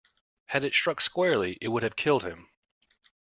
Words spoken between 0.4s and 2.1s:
Had it struck squarely it would have